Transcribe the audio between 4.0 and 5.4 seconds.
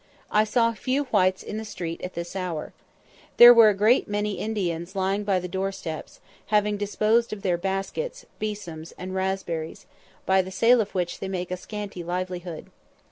many Indians lying by